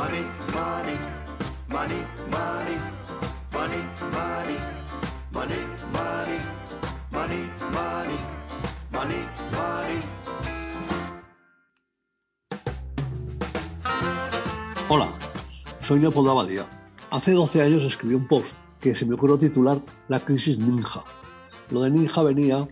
money, 0.00 0.24
money, 0.54 0.98
money, 1.68 2.00
money, 2.30 2.80
money, 3.52 3.82
money, 4.16 4.56
money, 5.30 5.60
money, 6.00 6.40
money, 7.12 7.42
money, 7.70 8.18
money, 8.90 9.22
money. 9.52 10.00
Hola, 14.88 15.12
soy 15.80 16.00
Leopoldo 16.00 16.30
Abadía. 16.30 16.66
Hace 17.10 17.32
12 17.32 17.60
años 17.60 17.82
escribí 17.82 18.14
un 18.14 18.26
post 18.26 18.54
que 18.80 18.94
se 18.94 19.04
me 19.04 19.16
ocurrió 19.16 19.38
titular 19.38 19.82
La 20.08 20.24
crisis 20.24 20.58
ninja. 20.58 21.04
Lo 21.68 21.82
de 21.82 21.90
ninja 21.90 22.22
venía 22.22 22.66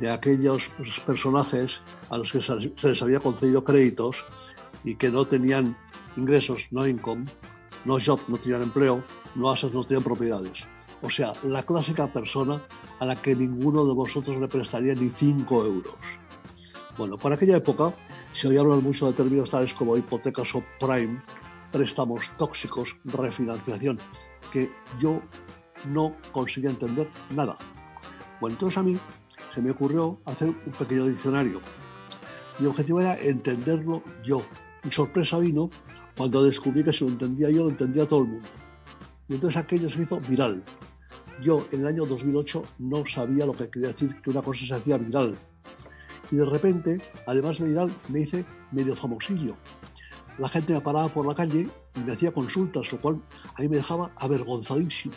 de 0.00 0.10
aquellos 0.10 0.72
pues, 0.76 0.98
personajes 1.06 1.80
a 2.10 2.18
los 2.18 2.32
que 2.32 2.42
se 2.42 2.88
les 2.88 3.00
había 3.00 3.20
concedido 3.20 3.62
créditos 3.62 4.24
y 4.82 4.96
que 4.96 5.10
no 5.10 5.24
tenían 5.24 5.76
ingresos, 6.16 6.66
no 6.70 6.86
income, 6.86 7.26
no 7.84 7.98
job, 8.04 8.20
no 8.28 8.38
tenían 8.38 8.62
empleo, 8.62 9.04
no 9.34 9.50
assets, 9.50 9.74
no 9.74 9.84
tenían 9.84 10.04
propiedades. 10.04 10.66
O 11.02 11.10
sea, 11.10 11.34
la 11.42 11.62
clásica 11.62 12.12
persona 12.12 12.62
a 13.00 13.04
la 13.04 13.20
que 13.20 13.36
ninguno 13.36 13.84
de 13.84 13.92
vosotros 13.92 14.38
le 14.38 14.48
prestaría 14.48 14.94
ni 14.94 15.10
5 15.10 15.64
euros. 15.64 15.98
Bueno, 16.96 17.18
para 17.18 17.34
aquella 17.34 17.56
época 17.56 17.92
se 18.32 18.48
oía 18.48 18.60
hablar 18.60 18.78
mucho 18.78 19.06
de 19.06 19.12
términos 19.12 19.50
tales 19.50 19.74
como 19.74 19.96
hipotecas 19.96 20.48
prime, 20.78 21.20
préstamos 21.72 22.30
tóxicos, 22.38 22.96
refinanciación, 23.04 23.98
que 24.52 24.72
yo 25.00 25.20
no 25.86 26.16
conseguía 26.32 26.70
entender 26.70 27.10
nada. 27.30 27.58
Bueno, 28.40 28.54
entonces 28.54 28.78
a 28.78 28.82
mí 28.82 28.98
se 29.52 29.60
me 29.60 29.72
ocurrió 29.72 30.20
hacer 30.24 30.48
un 30.48 30.72
pequeño 30.78 31.06
diccionario. 31.06 31.60
Mi 32.58 32.66
objetivo 32.66 33.00
era 33.00 33.18
entenderlo 33.18 34.02
yo. 34.24 34.42
Mi 34.84 34.92
sorpresa 34.92 35.38
vino 35.38 35.70
cuando 36.16 36.44
descubrí 36.44 36.84
que 36.84 36.92
si 36.92 37.04
lo 37.04 37.10
entendía 37.10 37.50
yo, 37.50 37.64
lo 37.64 37.70
entendía 37.70 38.06
todo 38.06 38.22
el 38.22 38.28
mundo. 38.28 38.48
Y 39.28 39.34
entonces 39.34 39.60
aquello 39.60 39.90
se 39.90 40.02
hizo 40.02 40.20
viral. 40.20 40.62
Yo 41.42 41.66
en 41.72 41.80
el 41.80 41.86
año 41.88 42.06
2008 42.06 42.62
no 42.78 43.04
sabía 43.06 43.46
lo 43.46 43.54
que 43.54 43.68
quería 43.68 43.88
decir 43.88 44.20
que 44.22 44.30
una 44.30 44.42
cosa 44.42 44.64
se 44.64 44.74
hacía 44.74 44.96
viral. 44.98 45.36
Y 46.30 46.36
de 46.36 46.44
repente, 46.44 47.02
además 47.26 47.58
de 47.58 47.64
viral, 47.64 47.96
me 48.08 48.20
hice 48.20 48.44
medio 48.70 48.94
famosillo. 48.94 49.56
La 50.38 50.48
gente 50.48 50.72
me 50.72 50.80
paraba 50.80 51.08
por 51.08 51.26
la 51.26 51.34
calle 51.34 51.68
y 51.94 52.00
me 52.00 52.12
hacía 52.12 52.32
consultas, 52.32 52.90
lo 52.92 53.00
cual 53.00 53.20
ahí 53.56 53.68
me 53.68 53.76
dejaba 53.76 54.12
avergonzadísimo. 54.16 55.14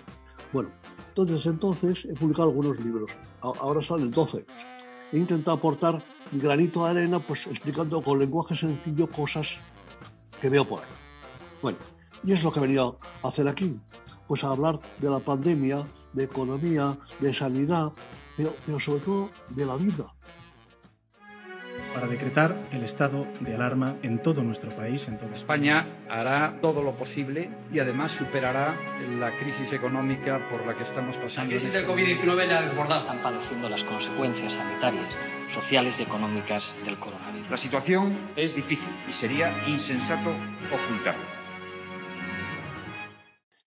Bueno, 0.54 0.70
entonces 1.10 1.46
entonces 1.46 2.06
he 2.06 2.14
publicado 2.14 2.50
algunos 2.50 2.80
libros. 2.80 3.12
Ahora 3.42 3.82
salen 3.82 4.12
12. 4.12 4.46
He 5.12 5.18
intentado 5.18 5.58
aportar 5.58 6.04
mi 6.32 6.40
granito 6.40 6.84
de 6.84 6.92
arena, 6.92 7.20
pues 7.20 7.48
explicando 7.48 8.02
con 8.02 8.20
lenguaje 8.20 8.56
sencillo 8.56 9.10
cosas 9.10 9.58
que 10.42 10.50
veo 10.50 10.66
por 10.68 10.84
ahí. 10.84 10.90
Bueno, 11.62 11.78
y 12.24 12.34
es 12.34 12.44
lo 12.44 12.52
que 12.52 12.60
he 12.60 12.62
venido 12.62 13.00
a 13.24 13.28
hacer 13.28 13.48
aquí, 13.48 13.80
pues 14.28 14.44
a 14.44 14.50
hablar 14.50 14.80
de 15.00 15.10
la 15.10 15.20
pandemia, 15.20 15.88
de 16.14 16.24
economía, 16.24 16.98
de 17.20 17.34
sanidad, 17.34 17.92
pero, 18.36 18.54
pero 18.66 18.80
sobre 18.80 19.02
todo 19.02 19.30
de 19.50 19.66
la 19.66 19.76
vida 19.76 20.14
para 21.98 22.10
decretar 22.10 22.70
el 22.72 22.84
estado 22.84 23.26
de 23.40 23.56
alarma 23.56 23.96
en 24.04 24.22
todo 24.22 24.44
nuestro 24.44 24.70
país. 24.76 25.08
En 25.08 25.18
toda 25.18 25.34
España 25.34 26.04
hará 26.08 26.60
todo 26.62 26.84
lo 26.84 26.96
posible 26.96 27.50
y 27.74 27.80
además 27.80 28.12
superará 28.12 28.76
la 29.18 29.36
crisis 29.40 29.74
económica 29.74 30.48
por 30.52 30.64
la 30.68 30.78
que 30.78 30.84
estamos 30.84 31.18
pasando. 31.18 31.52
La 31.52 31.58
crisis 31.58 31.74
del 31.74 31.86
este 31.86 31.92
COVID-19 31.92 32.48
le 32.48 32.54
ha 32.54 32.62
desbordado. 32.62 33.00
Están 33.00 33.24
padeciendo 33.24 33.68
las 33.68 33.84
consecuencias 33.84 34.54
sanitarias, 34.54 35.18
sociales 35.50 36.00
y 36.00 36.04
económicas 36.04 36.78
del 36.86 37.00
coronavirus. 37.00 37.50
La 37.50 37.58
situación 37.58 38.16
es 38.36 38.56
difícil 38.56 38.94
y 39.10 39.12
sería 39.12 39.68
insensato 39.68 40.30
ocultarla. 40.72 41.26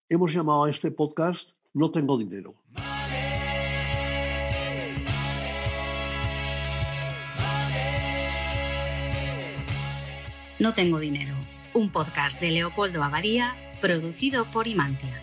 Hemos 0.07 0.31
llamado 0.31 0.63
a 0.63 0.69
este 0.69 0.89
podcast 0.91 1.49
No 1.73 1.91
tengo 1.91 2.17
dinero. 2.17 2.53
No 10.61 10.75
tengo 10.75 10.99
dinero, 10.99 11.33
un 11.73 11.91
podcast 11.91 12.39
de 12.39 12.51
Leopoldo 12.51 13.01
Avaría, 13.01 13.55
producido 13.81 14.45
por 14.45 14.67
Imantia. 14.67 15.19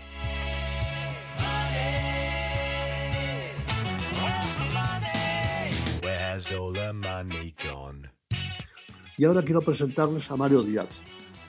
Y 9.17 9.25
ahora 9.25 9.43
quiero 9.43 9.61
presentarles 9.61 10.29
a 10.29 10.37
Mario 10.37 10.65
Díaz. 10.65 10.89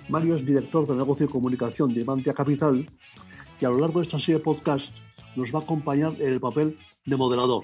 Mario 0.07 0.35
es 0.35 0.45
director 0.45 0.87
de 0.87 0.93
negocio 0.93 1.25
y 1.25 1.29
comunicación 1.29 1.91
de 1.91 2.01
Imantia 2.01 2.35
Capital 2.35 2.87
y 3.59 3.65
a 3.65 3.69
lo 3.69 3.79
largo 3.79 4.01
de 4.01 4.05
esta 4.05 4.19
serie 4.19 4.35
de 4.35 4.43
podcasts 4.43 5.01
nos 5.35 5.51
va 5.51 5.61
a 5.61 5.63
acompañar 5.63 6.13
en 6.19 6.33
el 6.33 6.39
papel 6.39 6.77
de 7.05 7.17
moderador. 7.17 7.63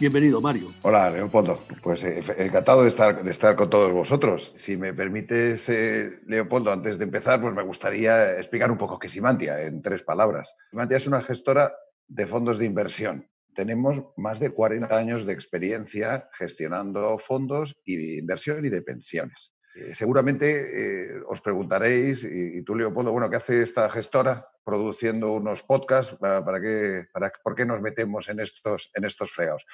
Bienvenido, 0.00 0.40
Mario. 0.40 0.72
Hola, 0.82 1.08
Leopoldo. 1.08 1.60
Pues 1.80 2.02
eh, 2.02 2.20
encantado 2.38 2.82
de 2.82 2.88
estar, 2.88 3.22
de 3.22 3.30
estar 3.30 3.54
con 3.54 3.70
todos 3.70 3.92
vosotros. 3.92 4.52
Si 4.56 4.76
me 4.76 4.92
permites, 4.92 5.62
eh, 5.68 6.18
Leopoldo, 6.26 6.72
antes 6.72 6.98
de 6.98 7.04
empezar, 7.04 7.40
pues 7.40 7.54
me 7.54 7.62
gustaría 7.62 8.36
explicar 8.38 8.72
un 8.72 8.78
poco 8.78 8.98
qué 8.98 9.06
es 9.06 9.14
Imantia 9.14 9.62
en 9.62 9.82
tres 9.82 10.02
palabras. 10.02 10.52
Imantia 10.72 10.96
es 10.96 11.06
una 11.06 11.22
gestora 11.22 11.72
de 12.08 12.26
fondos 12.26 12.58
de 12.58 12.64
inversión. 12.64 13.28
Tenemos 13.54 14.04
más 14.16 14.40
de 14.40 14.50
40 14.50 14.96
años 14.96 15.24
de 15.26 15.32
experiencia 15.32 16.28
gestionando 16.38 17.16
fondos 17.18 17.76
y 17.84 17.94
de 17.94 18.18
inversión 18.18 18.64
y 18.64 18.70
de 18.70 18.82
pensiones. 18.82 19.52
Eh, 19.76 19.92
seguramente 19.94 20.46
eh, 20.48 21.20
os 21.28 21.40
preguntaréis, 21.40 22.22
y, 22.24 22.62
tú, 22.64 22.74
Leopoldo, 22.74 23.12
bueno, 23.12 23.30
¿qué 23.30 23.36
hace 23.36 23.62
esta 23.62 23.88
gestora 23.90 24.48
produciendo 24.64 25.32
unos 25.32 25.62
podcasts? 25.62 26.14
¿Para, 26.16 26.60
qué, 26.60 27.06
para, 27.12 27.32
¿Por 27.42 27.54
qué 27.54 27.64
nos 27.64 27.80
metemos 27.80 28.28
en 28.28 28.40
estos, 28.40 28.90
en 28.94 29.04
estos 29.04 29.30
fregados? 29.32 29.64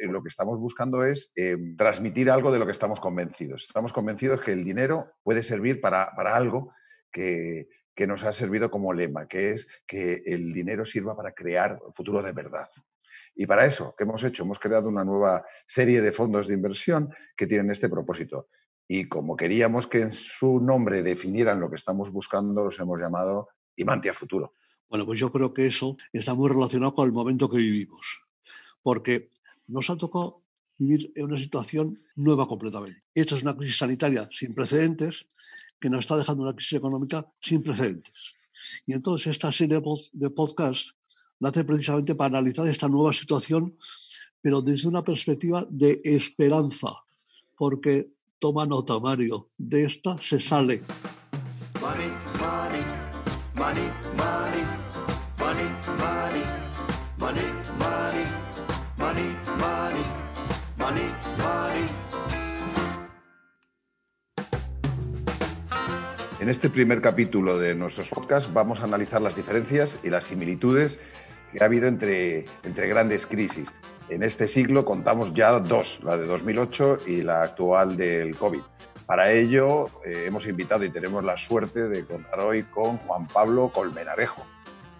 Eh, 0.00 0.06
lo 0.06 0.22
que 0.22 0.28
estamos 0.28 0.58
buscando 0.58 1.04
es 1.04 1.30
transmitir 1.76 2.30
algo 2.30 2.52
de 2.52 2.58
lo 2.58 2.66
que 2.66 2.72
estamos 2.72 3.00
convencidos. 3.00 3.64
Estamos 3.66 3.92
convencidos 3.92 4.40
que 4.42 4.52
el 4.52 4.64
dinero 4.64 5.12
puede 5.22 5.42
servir 5.42 5.80
para, 5.80 6.04
algo 6.04 6.72
que, 7.12 7.68
que 7.94 8.06
nos 8.06 8.22
ha 8.24 8.32
servido 8.32 8.70
como 8.70 8.92
lema, 8.92 9.26
que 9.26 9.52
es 9.52 9.66
que 9.86 10.22
el 10.26 10.52
dinero 10.52 10.84
sirva 10.84 11.16
para 11.16 11.32
crear 11.32 11.78
futuro 11.94 12.22
de 12.22 12.32
verdad. 12.32 12.68
Y 13.34 13.46
para 13.46 13.66
eso, 13.66 13.94
¿qué 13.96 14.04
hemos 14.04 14.22
hecho? 14.24 14.42
Hemos 14.42 14.58
creado 14.58 14.88
una 14.88 15.04
nueva 15.04 15.44
serie 15.66 16.00
de 16.00 16.12
fondos 16.12 16.48
de 16.48 16.54
inversión 16.54 17.14
que 17.36 17.46
tienen 17.46 17.70
este 17.70 17.88
propósito 17.88 18.48
y 18.92 19.08
como 19.08 19.36
queríamos 19.36 19.86
que 19.86 20.00
en 20.00 20.12
su 20.12 20.58
nombre 20.58 21.04
definieran 21.04 21.60
lo 21.60 21.70
que 21.70 21.76
estamos 21.76 22.10
buscando, 22.10 22.64
los 22.64 22.80
hemos 22.80 22.98
llamado 22.98 23.48
Imantia 23.76 24.14
Futuro. 24.14 24.54
Bueno, 24.88 25.06
pues 25.06 25.20
yo 25.20 25.30
creo 25.30 25.54
que 25.54 25.66
eso 25.66 25.96
está 26.12 26.34
muy 26.34 26.48
relacionado 26.48 26.94
con 26.94 27.06
el 27.06 27.12
momento 27.12 27.48
que 27.48 27.58
vivimos, 27.58 28.00
porque 28.82 29.30
nos 29.68 29.88
ha 29.90 29.96
tocado 29.96 30.42
vivir 30.78 31.12
en 31.14 31.26
una 31.26 31.38
situación 31.38 32.02
nueva 32.16 32.48
completamente. 32.48 33.02
Esta 33.14 33.36
es 33.36 33.42
una 33.42 33.56
crisis 33.56 33.78
sanitaria 33.78 34.28
sin 34.32 34.54
precedentes 34.54 35.26
que 35.78 35.90
nos 35.90 36.00
está 36.00 36.16
dejando 36.16 36.42
una 36.42 36.54
crisis 36.54 36.78
económica 36.78 37.26
sin 37.40 37.62
precedentes. 37.62 38.34
Y 38.86 38.92
entonces 38.92 39.28
esta 39.28 39.52
serie 39.52 39.80
de 40.12 40.30
podcasts 40.30 40.96
nace 41.38 41.64
precisamente 41.64 42.14
para 42.14 42.38
analizar 42.38 42.66
esta 42.66 42.88
nueva 42.88 43.12
situación, 43.12 43.76
pero 44.42 44.60
desde 44.60 44.88
una 44.88 45.04
perspectiva 45.04 45.66
de 45.70 46.00
esperanza, 46.04 46.88
porque 47.56 48.10
Toma 48.40 48.64
nota, 48.64 48.98
Mario. 48.98 49.50
De 49.58 49.84
esta 49.84 50.16
se 50.22 50.40
sale. 50.40 50.82
En 66.40 66.48
este 66.48 66.70
primer 66.70 67.00
capítulo 67.00 67.58
de 67.58 67.74
nuestros 67.74 68.08
podcasts 68.08 68.52
vamos 68.52 68.80
a 68.80 68.84
analizar 68.84 69.22
las 69.22 69.36
diferencias 69.36 69.96
y 70.02 70.10
las 70.10 70.24
similitudes 70.24 70.98
que 71.52 71.62
ha 71.62 71.66
habido 71.66 71.86
entre, 71.86 72.46
entre 72.64 72.88
grandes 72.88 73.24
crisis. 73.26 73.68
En 74.08 74.24
este 74.24 74.48
siglo 74.48 74.84
contamos 74.84 75.32
ya 75.34 75.60
dos, 75.60 76.00
la 76.02 76.16
de 76.16 76.26
2008 76.26 77.00
y 77.06 77.22
la 77.22 77.42
actual 77.42 77.96
del 77.96 78.36
COVID. 78.36 78.62
Para 79.10 79.32
ello 79.32 79.88
eh, 80.04 80.26
hemos 80.26 80.46
invitado 80.46 80.84
y 80.84 80.90
tenemos 80.92 81.24
la 81.24 81.36
suerte 81.36 81.88
de 81.88 82.04
contar 82.04 82.38
hoy 82.38 82.62
con 82.62 82.96
Juan 82.98 83.26
Pablo 83.26 83.72
Colmenarejo, 83.74 84.46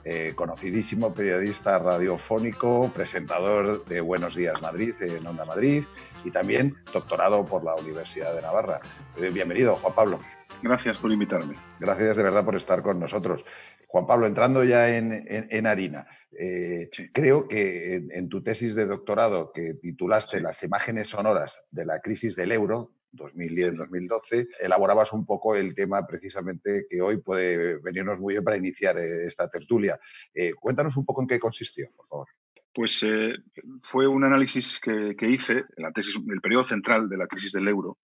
eh, 0.02 0.32
conocidísimo 0.34 1.14
periodista 1.14 1.78
radiofónico, 1.78 2.90
presentador 2.92 3.84
de 3.84 4.00
Buenos 4.00 4.34
Días 4.34 4.60
Madrid 4.60 4.96
en 5.00 5.24
Onda 5.24 5.44
Madrid 5.44 5.84
y 6.24 6.32
también 6.32 6.74
doctorado 6.92 7.46
por 7.46 7.62
la 7.62 7.76
Universidad 7.76 8.34
de 8.34 8.42
Navarra. 8.42 8.80
Eh, 9.16 9.30
bienvenido, 9.30 9.76
Juan 9.76 9.94
Pablo. 9.94 10.20
Gracias 10.60 10.98
por 10.98 11.12
invitarme. 11.12 11.54
Gracias 11.78 12.16
de 12.16 12.22
verdad 12.24 12.44
por 12.44 12.56
estar 12.56 12.82
con 12.82 12.98
nosotros. 12.98 13.44
Juan 13.86 14.08
Pablo, 14.08 14.26
entrando 14.26 14.64
ya 14.64 14.88
en, 14.88 15.66
harina, 15.68 16.08
eh, 16.36 16.88
creo 17.14 17.46
que 17.46 17.94
en, 18.10 18.28
tu 18.28 18.42
tesis 18.42 18.74
de 18.74 18.86
doctorado 18.86 19.52
que 19.52 19.74
titulaste 19.74 20.40
Las 20.40 20.64
imágenes 20.64 21.10
sonoras 21.10 21.56
de 21.70 21.86
la 21.86 22.00
crisis 22.00 22.34
del 22.34 22.50
euro, 22.50 22.90
2010-2012, 23.12 24.48
elaborabas 24.60 25.12
un 25.12 25.26
poco 25.26 25.56
el 25.56 25.74
tema 25.74 26.06
precisamente 26.06 26.86
que 26.88 27.00
hoy 27.00 27.18
puede 27.18 27.78
venirnos 27.78 28.18
muy 28.18 28.34
bien 28.34 28.44
para 28.44 28.56
iniciar 28.56 28.98
eh, 28.98 29.26
esta 29.26 29.48
tertulia. 29.48 29.98
Eh, 30.34 30.52
cuéntanos 30.54 30.96
un 30.96 31.04
poco 31.04 31.22
en 31.22 31.28
qué 31.28 31.38
consistió, 31.38 31.88
por 31.96 32.06
favor. 32.06 32.28
Pues 32.72 33.02
eh, 33.02 33.34
fue 33.82 34.06
un 34.06 34.24
análisis 34.24 34.78
que, 34.80 35.16
hice 35.20 35.64
en 35.76 35.82
la 35.82 35.92
tesis, 35.92 36.14
el 36.14 36.40
periodo 36.40 36.64
central 36.64 37.08
de 37.08 37.16
la 37.16 37.26
crisis 37.26 37.52
del 37.52 37.66
euro, 37.66 37.98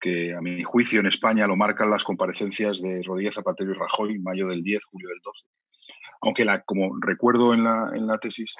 que 0.00 0.34
a 0.34 0.40
mi 0.40 0.62
juicio 0.64 0.98
en 0.98 1.06
España 1.06 1.46
lo 1.46 1.56
marcan 1.56 1.90
las 1.90 2.02
comparecencias 2.02 2.80
de 2.80 3.02
Rodríguez 3.02 3.34
Zapatero 3.34 3.70
y 3.70 3.74
Rajoy, 3.74 4.18
mayo 4.18 4.48
del 4.48 4.62
10, 4.62 4.82
julio 4.84 5.08
del 5.10 5.20
12. 5.22 5.44
Aunque, 6.22 6.44
la, 6.44 6.62
como 6.62 6.98
recuerdo 7.00 7.54
en 7.54 7.64
la, 7.64 7.92
en 7.94 8.06
la 8.06 8.18
tesis, 8.18 8.54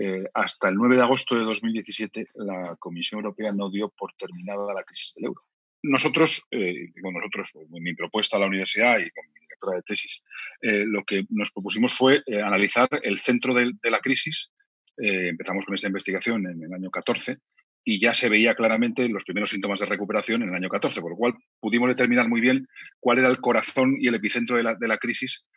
eh, 0.00 0.28
hasta 0.32 0.68
el 0.68 0.76
9 0.76 0.94
de 0.94 1.02
agosto 1.02 1.34
de 1.34 1.42
2017 1.42 2.28
la 2.36 2.76
Comisión 2.78 3.18
Europea 3.18 3.50
no 3.50 3.68
dio 3.68 3.88
por 3.88 4.12
terminada 4.14 4.72
la 4.72 4.84
crisis 4.84 5.12
del 5.16 5.24
euro. 5.24 5.42
Nosotros, 5.82 6.44
eh, 6.52 6.92
con 7.02 7.14
nosotros, 7.14 7.50
mi 7.70 7.94
propuesta 7.94 8.36
a 8.36 8.40
la 8.40 8.46
universidad 8.46 9.00
y 9.00 9.10
con 9.10 9.26
mi 9.32 9.40
directora 9.40 9.78
de 9.78 9.82
tesis, 9.82 10.22
eh, 10.62 10.84
lo 10.86 11.04
que 11.04 11.24
nos 11.30 11.50
propusimos 11.50 11.94
fue 11.94 12.22
analizar 12.44 12.88
el 13.02 13.18
centro 13.18 13.54
de, 13.54 13.72
la 13.90 13.98
crisis. 13.98 14.52
empezamos 14.96 15.64
con 15.64 15.74
esta 15.74 15.88
investigación 15.88 16.46
en 16.46 16.62
el 16.62 16.72
año 16.72 16.90
14 16.90 17.38
y 17.84 18.00
ya 18.00 18.14
se 18.14 18.28
veía 18.28 18.54
claramente 18.54 19.08
los 19.08 19.24
primeros 19.24 19.50
síntomas 19.50 19.80
de 19.80 19.86
recuperación 19.86 20.42
en 20.42 20.50
el 20.50 20.54
año 20.54 20.68
14, 20.68 21.00
por 21.00 21.10
lo 21.10 21.16
cual 21.16 21.34
pudimos 21.60 21.88
determinar 21.88 22.28
muy 22.28 22.40
bien 22.40 22.68
cuál 23.00 23.18
era 23.18 23.28
el 23.28 23.40
corazón 23.40 23.96
y 23.98 24.06
el 24.06 24.14
epicentro 24.14 24.56
de 24.56 24.62
la, 24.62 24.74
de 24.76 24.88
la 24.88 24.98
crisis 24.98 25.48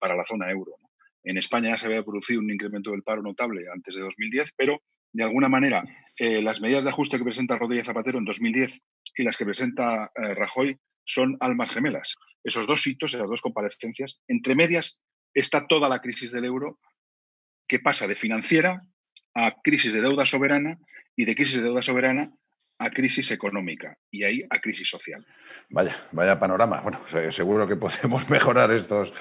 para 0.00 0.16
la 0.16 0.24
zona 0.24 0.50
euro. 0.50 0.72
En 1.28 1.36
España 1.36 1.68
ya 1.68 1.76
se 1.76 1.86
había 1.86 2.02
producido 2.02 2.40
un 2.40 2.50
incremento 2.50 2.90
del 2.90 3.02
paro 3.02 3.20
notable 3.20 3.66
antes 3.70 3.94
de 3.94 4.00
2010, 4.00 4.48
pero 4.56 4.80
de 5.12 5.22
alguna 5.22 5.50
manera 5.50 5.84
eh, 6.16 6.40
las 6.40 6.58
medidas 6.62 6.84
de 6.84 6.90
ajuste 6.90 7.18
que 7.18 7.24
presenta 7.24 7.58
Rodríguez 7.58 7.84
Zapatero 7.84 8.18
en 8.18 8.24
2010 8.24 8.80
y 9.14 9.22
las 9.24 9.36
que 9.36 9.44
presenta 9.44 10.10
eh, 10.14 10.32
Rajoy 10.32 10.78
son 11.04 11.36
almas 11.40 11.70
gemelas. 11.70 12.14
Esos 12.42 12.66
dos 12.66 12.86
hitos, 12.86 13.12
esas 13.12 13.28
dos 13.28 13.42
comparecencias, 13.42 14.22
entre 14.26 14.54
medias 14.54 15.02
está 15.34 15.66
toda 15.66 15.90
la 15.90 16.00
crisis 16.00 16.32
del 16.32 16.46
euro 16.46 16.70
que 17.68 17.78
pasa 17.78 18.06
de 18.06 18.14
financiera 18.14 18.80
a 19.34 19.54
crisis 19.62 19.92
de 19.92 20.00
deuda 20.00 20.24
soberana 20.24 20.78
y 21.14 21.26
de 21.26 21.34
crisis 21.34 21.56
de 21.56 21.64
deuda 21.64 21.82
soberana 21.82 22.30
a 22.78 22.88
crisis 22.88 23.30
económica 23.32 23.98
y 24.10 24.24
ahí 24.24 24.44
a 24.48 24.60
crisis 24.60 24.88
social. 24.88 25.26
Vaya, 25.68 25.94
vaya 26.12 26.40
panorama. 26.40 26.80
Bueno, 26.80 27.02
seguro 27.32 27.68
que 27.68 27.76
podemos 27.76 28.30
mejorar 28.30 28.72
estos, 28.72 29.12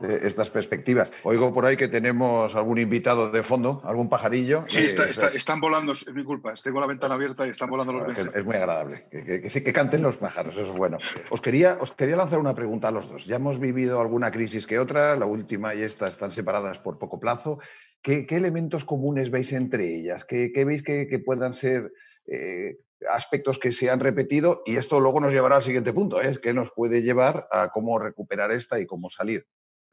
estas 0.00 0.50
perspectivas. 0.50 1.10
Oigo 1.22 1.52
por 1.54 1.64
ahí 1.64 1.76
que 1.76 1.88
tenemos 1.88 2.54
algún 2.54 2.78
invitado 2.78 3.30
de 3.30 3.42
fondo, 3.42 3.80
algún 3.84 4.08
pajarillo. 4.08 4.64
Sí, 4.68 4.88
están 5.34 5.60
volando, 5.60 5.92
es 5.92 6.12
mi 6.12 6.24
culpa, 6.24 6.54
tengo 6.62 6.80
la 6.80 6.86
ventana 6.86 7.14
abierta 7.14 7.46
y 7.46 7.50
están 7.50 7.70
volando 7.70 7.92
los 7.92 8.18
es, 8.18 8.28
es, 8.34 8.44
muy 8.44 8.56
agradable, 8.56 9.04
que, 9.10 9.72
canten 9.72 10.02
los 10.02 10.16
pájaros, 10.16 10.54
eso 10.54 10.70
es 10.70 10.76
bueno. 10.76 10.98
Os 11.30 11.40
quería, 11.40 11.78
os 11.80 11.92
quería 11.92 12.16
lanzar 12.16 12.38
una 12.38 12.54
pregunta 12.54 12.88
a 12.88 12.90
los 12.90 13.08
dos. 13.08 13.24
Ya 13.26 13.36
hemos 13.36 13.58
vivido 13.58 14.00
alguna 14.00 14.30
crisis 14.30 14.66
que 14.66 14.78
otra, 14.78 15.16
la 15.16 15.26
última 15.26 15.74
y 15.74 15.82
esta 15.82 16.08
están 16.08 16.32
separadas 16.32 16.78
por 16.78 16.98
poco 16.98 17.18
plazo. 17.18 17.58
¿Qué, 18.02 18.26
elementos 18.30 18.84
comunes 18.84 19.30
veis 19.30 19.52
entre 19.52 19.98
ellas? 19.98 20.24
¿Qué, 20.24 20.52
veis 20.64 20.82
que, 20.82 21.22
puedan 21.24 21.54
ser 21.54 21.90
eh, 22.26 22.76
aspectos 23.10 23.58
que 23.58 23.72
se 23.72 23.90
han 23.90 24.00
repetido? 24.00 24.62
Y 24.64 24.76
esto 24.76 25.00
luego 25.00 25.20
nos 25.20 25.32
llevará 25.32 25.56
al 25.56 25.62
siguiente 25.62 25.92
punto, 25.92 26.22
¿eh? 26.22 26.38
que 26.40 26.52
nos 26.52 26.70
puede 26.70 27.02
llevar 27.02 27.48
a 27.50 27.70
cómo 27.70 27.98
recuperar 27.98 28.52
esta 28.52 28.78
y 28.78 28.86
cómo 28.86 29.10
salir. 29.10 29.44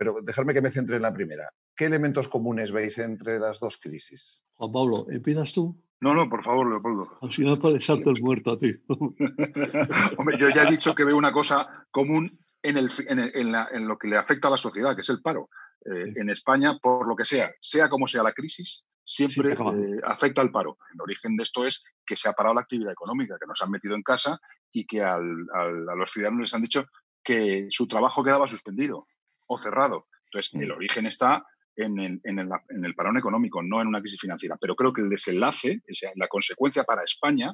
Pero 0.03 0.21
dejadme 0.21 0.53
que 0.53 0.61
me 0.61 0.71
centre 0.71 0.97
en 0.97 1.01
la 1.01 1.13
primera. 1.13 1.50
¿Qué 1.77 1.85
elementos 1.85 2.27
comunes 2.27 2.73
veis 2.73 2.97
entre 2.97 3.39
las 3.39 3.57
dos 3.61 3.77
crisis? 3.77 4.41
Juan 4.55 4.73
Pablo, 4.73 5.05
¿empiezas 5.09 5.53
tú? 5.53 5.81
No, 6.01 6.13
no, 6.13 6.29
por 6.29 6.44
favor, 6.44 6.69
Leopoldo. 6.69 7.07
Si 7.31 7.41
no, 7.41 7.57
puedes 7.57 7.85
salto 7.85 8.09
el 8.09 8.21
muerto 8.21 8.51
a 8.51 8.57
ti. 8.57 8.73
Hombre, 10.17 10.38
yo 10.38 10.50
ya 10.50 10.63
he 10.63 10.71
dicho 10.71 10.94
que 10.94 11.05
veo 11.05 11.15
una 11.15 11.31
cosa 11.31 11.85
común 11.89 12.38
en, 12.61 12.75
el, 12.75 12.91
en, 13.07 13.88
lo 13.88 13.97
que 13.97 14.09
le 14.09 14.17
afecta 14.17 14.50
a 14.50 14.51
la 14.51 14.57
sociedad, 14.57 14.94
que 14.94 15.03
es 15.03 15.09
el 15.09 15.21
paro. 15.21 15.50
Eh, 15.85 16.11
en 16.15 16.29
España, 16.29 16.77
por 16.81 17.07
lo 17.07 17.15
que 17.15 17.23
sea, 17.23 17.50
sea 17.61 17.88
como 17.88 18.05
sea 18.05 18.23
la 18.23 18.33
crisis, 18.33 18.83
siempre 19.05 19.53
eh, 19.53 20.01
afecta 20.03 20.41
al 20.41 20.51
paro. 20.51 20.79
El 20.94 21.00
origen 21.00 21.38
de 21.38 21.44
esto 21.44 21.65
es 21.65 21.81
que 22.05 22.17
se 22.17 22.27
ha 22.27 22.33
parado 22.33 22.55
la 22.55 22.61
actividad 22.61 22.91
económica, 22.91 23.38
que 23.39 23.47
nos 23.47 23.61
han 23.61 23.71
metido 23.71 23.95
en 23.95 24.03
casa 24.03 24.38
y 24.69 24.85
que 24.85 25.01
a 25.01 25.17
los 25.17 26.11
ciudadanos 26.11 26.41
les 26.41 26.53
han 26.53 26.61
dicho 26.61 26.88
que 27.23 27.67
su 27.69 27.88
trabajo 27.88 28.21
quedaba 28.21 28.47
suspendido 28.47 29.07
o 29.53 29.57
cerrado. 29.57 30.07
Entonces, 30.25 30.53
el 30.53 30.69
mm. 30.69 30.75
origen 30.75 31.05
está 31.05 31.45
en 31.75 32.00
el, 32.00 32.21
en, 32.23 32.39
el, 32.39 32.95
parón 32.95 33.17
económico, 33.17 33.61
no 33.63 33.81
en 33.81 33.88
una 33.88 34.01
crisis 34.01 34.21
financiera. 34.21 34.57
Pero 34.59 34.75
creo 34.75 34.94
que 34.94 35.01
el 35.01 35.09
desenlace, 35.09 35.81
o 35.89 35.94
sea, 35.94 36.11
la 36.15 36.27
consecuencia 36.27 36.83
para 36.83 37.03
España, 37.03 37.53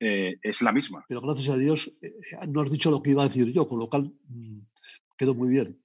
eh, 0.00 0.36
es 0.42 0.62
la 0.62 0.72
misma. 0.72 1.04
Pero 1.08 1.20
gracias 1.20 1.54
a 1.54 1.58
Dios 1.58 1.92
eh, 2.02 2.12
no 2.48 2.62
has 2.62 2.70
dicho 2.70 2.90
lo 2.90 3.02
que 3.02 3.10
iba 3.10 3.24
a 3.24 3.28
decir 3.28 3.52
yo, 3.52 3.68
con 3.68 3.78
lo 3.78 3.88
cual 3.88 4.12
mm, 4.28 4.60
quedó 5.16 5.34
muy 5.34 5.48
bien. 5.48 5.80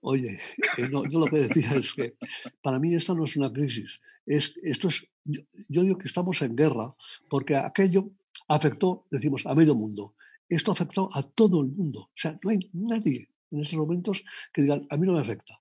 Oye, 0.00 0.38
eh, 0.78 0.88
yo 0.90 1.18
lo 1.18 1.26
que 1.26 1.38
decía 1.38 1.74
es 1.74 1.92
que 1.92 2.14
para 2.62 2.78
mí 2.78 2.94
esta 2.94 3.14
no 3.14 3.24
es 3.24 3.36
una 3.36 3.52
crisis. 3.52 4.00
Es, 4.24 4.54
esto 4.62 4.88
es, 4.88 5.06
yo 5.24 5.82
digo 5.82 5.98
que 5.98 6.06
estamos 6.06 6.40
en 6.42 6.54
guerra 6.54 6.94
porque 7.28 7.56
aquello 7.56 8.10
afectó, 8.46 9.06
decimos, 9.10 9.44
a 9.44 9.54
medio 9.54 9.74
mundo. 9.74 10.14
Esto 10.48 10.72
afectó 10.72 11.10
a 11.12 11.22
todo 11.22 11.60
el 11.60 11.68
mundo. 11.68 12.00
O 12.00 12.12
sea, 12.14 12.36
no 12.42 12.50
hay 12.50 12.70
nadie 12.72 13.28
en 13.50 13.60
estos 13.60 13.78
momentos 13.78 14.22
que 14.52 14.62
digan, 14.62 14.86
a 14.90 14.96
mí 14.96 15.06
no 15.06 15.14
me 15.14 15.20
afecta. 15.20 15.60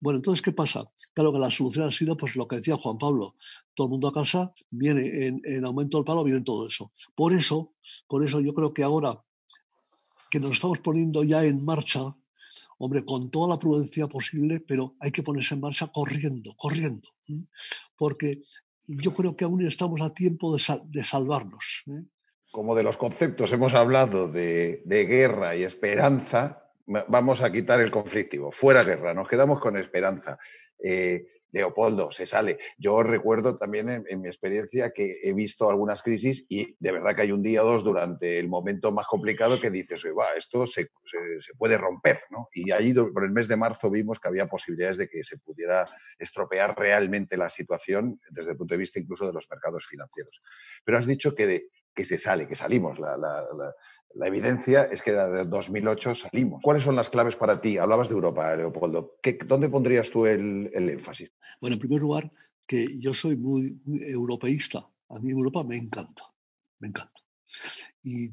Bueno, 0.00 0.18
entonces, 0.18 0.42
¿qué 0.42 0.52
pasa? 0.52 0.84
Claro 1.14 1.32
que 1.32 1.38
la 1.38 1.50
solución 1.50 1.86
ha 1.86 1.92
sido 1.92 2.16
pues 2.16 2.34
lo 2.34 2.48
que 2.48 2.56
decía 2.56 2.76
Juan 2.76 2.98
Pablo, 2.98 3.36
todo 3.74 3.86
el 3.86 3.90
mundo 3.92 4.08
a 4.08 4.12
casa, 4.12 4.52
viene 4.70 5.26
en, 5.44 5.64
aumento 5.64 5.98
del 5.98 6.04
paro, 6.04 6.24
viene 6.24 6.40
todo 6.42 6.66
eso. 6.66 6.90
Por 7.14 7.32
eso, 7.32 7.72
por 8.08 8.24
eso 8.24 8.40
yo 8.40 8.52
creo 8.52 8.74
que 8.74 8.82
ahora 8.82 9.22
que 10.30 10.40
nos 10.40 10.52
estamos 10.52 10.80
poniendo 10.80 11.22
ya 11.22 11.44
en 11.44 11.64
marcha, 11.64 12.16
hombre, 12.78 13.04
con 13.04 13.30
toda 13.30 13.54
la 13.54 13.58
prudencia 13.60 14.08
posible, 14.08 14.58
pero 14.58 14.96
hay 14.98 15.12
que 15.12 15.22
ponerse 15.22 15.54
en 15.54 15.60
marcha 15.60 15.86
corriendo, 15.86 16.54
corriendo, 16.56 17.08
porque 17.96 18.40
yo 18.86 19.14
creo 19.14 19.36
que 19.36 19.44
aún 19.44 19.64
estamos 19.64 20.00
a 20.00 20.12
tiempo 20.12 20.56
de, 20.56 21.04
salvarnos. 21.04 21.84
¿eh? 21.86 22.02
Como 22.50 22.74
de 22.74 22.82
los 22.82 22.96
conceptos 22.96 23.52
hemos 23.52 23.72
hablado 23.74 24.28
de 24.28 24.82
guerra 25.08 25.54
y 25.54 25.62
esperanza, 25.62 26.63
vamos 26.86 27.42
a 27.42 27.50
quitar 27.50 27.80
el 27.80 27.90
conflictivo, 27.90 28.52
fuera 28.52 28.84
guerra, 28.84 29.14
nos 29.14 29.28
quedamos 29.28 29.60
con 29.60 29.76
esperanza. 29.76 30.38
Eh, 30.82 31.26
Leopoldo, 31.54 32.10
se 32.10 32.26
sale. 32.26 32.58
Yo 32.78 33.04
recuerdo 33.04 33.56
también 33.56 34.04
en, 34.08 34.20
mi 34.20 34.26
experiencia 34.26 34.90
que 34.90 35.20
he 35.22 35.32
visto 35.32 35.70
algunas 35.70 36.02
crisis 36.02 36.44
y 36.48 36.74
de 36.80 36.90
verdad 36.90 37.14
que 37.14 37.22
hay 37.22 37.32
un 37.32 37.44
día 37.44 37.62
o 37.62 37.66
dos 37.66 37.84
durante 37.84 38.40
el 38.40 38.48
momento 38.48 38.90
más 38.90 39.06
complicado 39.06 39.60
que 39.60 39.70
dices, 39.70 40.02
va, 40.18 40.34
esto 40.36 40.66
se, 40.66 40.88
puede 41.56 41.78
romper, 41.78 42.22
¿no? 42.30 42.48
Y 42.52 42.72
allí 42.72 42.92
por 42.92 43.22
el 43.22 43.30
mes 43.30 43.46
de 43.46 43.54
marzo 43.54 43.88
vimos 43.88 44.18
que 44.18 44.26
había 44.26 44.48
posibilidades 44.48 44.96
de 44.96 45.08
que 45.08 45.22
se 45.22 45.38
pudiera 45.38 45.86
estropear 46.18 46.76
realmente 46.76 47.36
la 47.36 47.48
situación 47.48 48.18
desde 48.30 48.50
el 48.50 48.56
punto 48.56 48.74
de 48.74 48.78
vista 48.78 48.98
incluso 48.98 49.24
de 49.24 49.32
los 49.32 49.48
mercados 49.48 49.86
financieros. 49.86 50.42
Pero 50.84 50.98
has 50.98 51.06
dicho 51.06 51.36
que, 51.36 51.68
que 51.94 52.04
se 52.04 52.18
sale, 52.18 52.46
que 52.46 52.54
salimos. 52.54 52.98
la, 52.98 53.16
la 54.14 54.28
evidencia 54.28 54.84
es 54.84 55.02
que 55.02 55.12
desde 55.12 55.44
2008 55.44 56.14
salimos. 56.14 56.60
¿Cuáles 56.62 56.84
son 56.84 56.94
las 56.94 57.08
claves 57.08 57.34
para 57.34 57.60
ti? 57.60 57.78
Hablabas 57.78 58.08
de 58.08 58.14
Europa, 58.14 58.54
Leopoldo. 58.54 59.16
¿Dónde 59.46 59.68
pondrías 59.68 60.08
tú 60.10 60.26
el, 60.26 60.70
énfasis? 60.72 61.30
Bueno, 61.60 61.74
en 61.74 61.80
primer 61.80 62.00
lugar, 62.00 62.30
que 62.66 62.86
yo 63.00 63.12
soy 63.12 63.36
muy, 63.36 63.80
europeísta. 63.86 64.86
A 65.08 65.18
mí 65.18 65.30
Europa 65.30 65.64
me 65.64 65.76
encanta, 65.76 66.22
me 66.78 66.88
encanta. 66.88 67.20
Y 68.02 68.30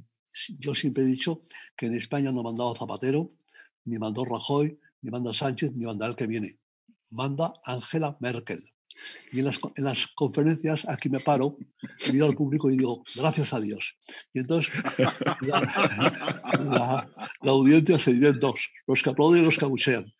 yo 0.59 0.75
siempre 0.75 1.03
he 1.03 1.07
dicho 1.07 1.41
que 1.75 1.87
en 1.87 1.95
España 1.95 2.31
no 2.31 2.41
ha 2.41 2.43
mandado 2.43 2.75
Zapatero, 2.75 3.31
ni 3.85 3.97
mandó 3.97 4.23
Rajoy, 4.23 4.79
ni 5.01 5.09
manda 5.09 5.33
Sánchez, 5.33 5.73
ni 5.73 5.85
manda 5.85 6.05
el 6.05 6.15
que 6.15 6.27
viene. 6.27 6.59
Manda 7.09 7.53
Angela 7.65 8.17
Merkel. 8.19 8.70
Y 9.31 9.39
en 9.39 9.45
las, 9.45 10.07
conferencias 10.15 10.87
aquí 10.87 11.09
me 11.09 11.19
paro, 11.19 11.57
miro 12.11 12.25
al 12.25 12.35
público 12.35 12.69
y 12.69 12.77
digo, 12.77 13.03
gracias 13.15 13.53
a 13.53 13.59
Dios. 13.59 13.97
Y 14.33 14.39
entonces 14.39 14.71
la, 16.61 17.07
audiencia 17.41 17.97
se 17.97 18.13
divide 18.13 18.29
en 18.29 18.39
dos, 18.39 18.71
los 18.87 19.01
que 19.01 19.09
aplauden 19.09 19.41
y 19.41 19.45
los 19.45 19.57
que 19.57 19.65
abuchean. 19.65 20.11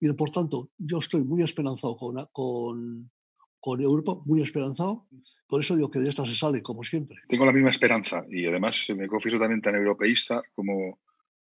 Bien, 0.00 0.16
por 0.16 0.30
tanto, 0.30 0.70
yo 0.78 0.98
estoy 0.98 1.22
muy 1.22 1.42
esperanzado 1.42 1.96
con, 1.96 2.26
con, 2.32 3.10
con 3.60 3.80
Europa, 3.80 4.16
muy 4.24 4.42
esperanzado. 4.42 5.06
Por 5.48 5.60
eso 5.60 5.76
digo 5.76 5.90
que 5.90 6.00
de 6.00 6.08
esta 6.08 6.24
se 6.24 6.34
sale, 6.34 6.60
como 6.60 6.82
siempre. 6.82 7.18
Tengo 7.28 7.46
la 7.46 7.52
misma 7.52 7.70
esperanza 7.70 8.24
y 8.28 8.46
además 8.46 8.84
me 8.96 9.06
confieso 9.06 9.38
también 9.38 9.60
tan 9.60 9.76
europeísta 9.76 10.42
como, 10.56 10.98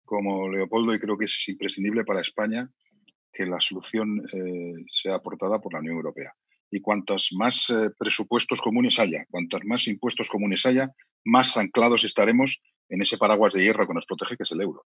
como 0.06 0.50
Leopoldo 0.50 0.96
y 0.96 1.00
creo 1.00 1.18
que 1.18 1.26
es 1.26 1.50
imprescindible 1.50 2.04
para 2.04 2.22
España 2.22 2.70
que 3.32 3.46
la 3.46 3.62
solución 3.62 4.24
eh, 4.34 4.74
sea 4.92 5.16
aportada 5.16 5.60
por 5.60 5.74
la 5.74 5.80
Unión 5.80 5.96
Europea 5.96 6.34
y 6.72 6.80
cuantos 6.80 7.30
más 7.34 7.70
eh, 7.70 7.90
presupuestos 7.98 8.62
comunes 8.62 8.98
haya, 8.98 9.26
cuantos 9.30 9.62
más 9.66 9.88
impuestos 9.88 10.30
comunes 10.30 10.66
haya, 10.66 10.90
más 11.26 11.56
anclados 11.58 12.04
estaremos 12.04 12.60
en 12.90 13.02
ese 13.02 13.18
paraguas 13.18 13.54
de 13.54 13.64
hierro 13.64 13.88
que 13.88 13.94
nos 13.94 14.06
protege, 14.06 14.38
que 14.38 14.44
es 14.44 14.52
el 14.52 14.62
euro. 14.62 14.86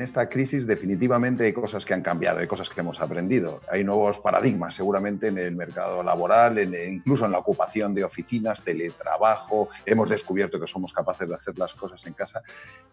En 0.00 0.04
esta 0.04 0.30
crisis 0.30 0.66
definitivamente 0.66 1.44
hay 1.44 1.52
cosas 1.52 1.84
que 1.84 1.92
han 1.92 2.00
cambiado, 2.00 2.38
hay 2.38 2.46
cosas 2.46 2.70
que 2.70 2.80
hemos 2.80 2.98
aprendido. 3.02 3.60
Hay 3.70 3.84
nuevos 3.84 4.16
paradigmas 4.20 4.74
seguramente 4.74 5.26
en 5.26 5.36
el 5.36 5.54
mercado 5.54 6.02
laboral, 6.02 6.58
incluso 6.58 7.26
en 7.26 7.32
la 7.32 7.38
ocupación 7.38 7.94
de 7.94 8.02
oficinas, 8.02 8.62
teletrabajo. 8.64 9.68
Hemos 9.84 10.08
descubierto 10.08 10.58
que 10.58 10.66
somos 10.66 10.94
capaces 10.94 11.28
de 11.28 11.34
hacer 11.34 11.58
las 11.58 11.74
cosas 11.74 12.00
en 12.06 12.14
casa. 12.14 12.40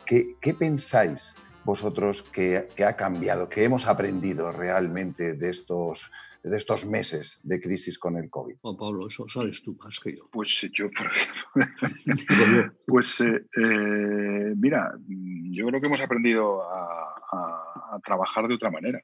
¿Qué, 0.06 0.36
pensáis 0.60 1.34
vosotros 1.64 2.26
que, 2.34 2.68
ha 2.86 2.94
cambiado, 2.98 3.48
que 3.48 3.64
hemos 3.64 3.88
aprendido 3.88 4.52
realmente 4.52 5.32
de 5.32 5.50
estos, 5.50 6.02
de 6.50 6.58
estos 6.58 6.86
meses 6.86 7.38
de 7.44 7.62
crisis 7.62 7.98
con 8.00 8.18
el 8.18 8.30
COVID? 8.30 8.56
Juan 8.62 8.78
Pablo, 8.78 9.08
eso 9.08 9.26
sabes 9.28 9.62
tú 9.64 9.78
más 9.84 10.00
que 10.00 10.16
yo. 10.16 10.30
Pues 10.32 10.68
yo, 10.74 10.90
por 10.92 11.08
ejemplo. 11.08 12.74
pues 12.88 13.20
eh, 13.22 13.46
eh, 13.58 14.54
mira, 14.56 14.92
yo 15.08 15.68
creo 15.68 15.82
que 15.82 15.88
hemos 15.88 16.02
aprendido 16.02 16.62
a, 16.62 18.00
trabajar 18.04 18.48
de 18.48 18.54
otra 18.54 18.70
manera 18.70 19.02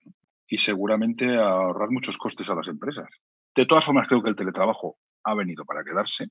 y 0.48 0.58
seguramente 0.58 1.26
a 1.36 1.48
ahorrar 1.48 1.90
muchos 1.90 2.18
costes 2.18 2.48
a 2.50 2.56
las 2.56 2.68
empresas. 2.68 3.08
De 3.56 3.66
todas 3.66 3.84
formas, 3.84 4.08
creo 4.08 4.22
que 4.22 4.30
el 4.30 4.36
teletrabajo 4.36 4.98
ha 5.24 5.34
venido 5.34 5.66
para 5.66 5.84
quedarse. 5.84 6.28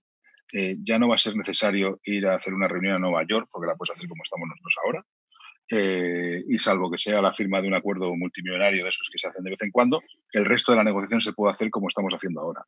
Eh, 0.53 0.77
ya 0.85 0.99
no 0.99 1.09
va 1.09 1.17
a 1.17 1.19
ser 1.19 1.35
necesario 1.37 2.01
ir 2.05 2.27
a 2.27 2.37
hacer 2.37 2.55
una 2.55 2.69
reunión 2.69 2.95
a 2.95 2.99
Nueva 2.99 3.25
York, 3.27 3.49
porque 3.51 3.67
la 3.67 3.75
puedes 3.75 3.97
hacer 3.97 4.09
como 4.09 4.23
estamos 4.23 4.49
nosotros 4.49 4.75
ahora. 4.85 5.05
Eh, 5.69 6.45
y 6.49 6.59
salvo 6.59 6.91
que 6.91 6.99
sea 6.99 7.23
la 7.23 7.33
firma 7.33 7.63
de 7.63 7.69
un 7.69 7.75
acuerdo 7.75 8.15
multimillonario 8.15 8.85
de 8.85 8.91
esos 8.91 9.09
que 9.11 9.19
se 9.19 9.29
hacen 9.29 9.43
de 9.43 9.51
vez 9.51 9.63
en 9.63 9.71
cuando, 9.71 10.03
el 10.33 10.45
resto 10.45 10.73
de 10.73 10.77
la 10.77 10.85
negociación 10.85 11.21
se 11.21 11.33
puede 11.33 11.53
hacer 11.55 11.71
como 11.71 11.89
estamos 11.89 12.13
haciendo 12.13 12.41
ahora. 12.41 12.65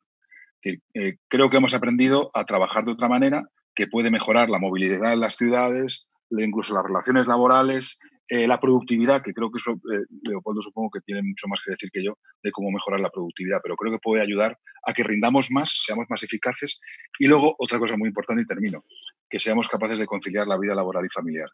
Eh, 0.63 1.17
creo 1.27 1.49
que 1.49 1.57
hemos 1.57 1.75
aprendido 1.75 2.31
a 2.33 2.45
trabajar 2.45 2.85
de 2.85 2.93
otra 2.93 3.07
manera 3.07 3.43
que 3.75 3.87
puede 3.87 4.09
mejorar 4.09 4.49
la 4.49 4.57
movilidad 4.57 5.13
en 5.13 5.19
las 5.19 5.35
ciudades, 5.35 6.07
incluso 6.31 6.73
las 6.73 6.85
relaciones 6.85 7.27
laborales, 7.27 7.99
eh, 8.27 8.47
la 8.47 8.59
productividad, 8.59 9.21
que 9.21 9.33
creo 9.33 9.51
que 9.51 9.57
eso, 9.57 9.79
Leopoldo 10.23 10.61
supongo 10.61 10.89
que 10.91 11.01
tiene 11.01 11.21
mucho 11.21 11.47
más 11.47 11.59
que 11.63 11.71
decir 11.71 11.89
que 11.91 12.03
yo 12.03 12.17
de 12.41 12.51
cómo 12.51 12.71
mejorar 12.71 12.99
la 12.99 13.09
productividad, 13.09 13.59
pero 13.61 13.75
creo 13.75 13.93
que 13.93 13.99
puede 13.99 14.23
ayudar 14.23 14.57
a 14.83 14.93
que 14.93 15.03
rindamos 15.03 15.51
más, 15.51 15.83
seamos 15.85 16.05
más 16.09 16.23
eficaces 16.23 16.79
y 17.19 17.27
luego 17.27 17.55
otra 17.59 17.79
cosa 17.79 17.95
muy 17.97 18.07
importante 18.07 18.43
y 18.43 18.47
termino, 18.47 18.83
que 19.29 19.39
seamos 19.39 19.67
capaces 19.67 19.99
de 19.99 20.07
conciliar 20.07 20.47
la 20.47 20.57
vida 20.57 20.73
laboral 20.73 21.05
y 21.05 21.09
familiar. 21.09 21.49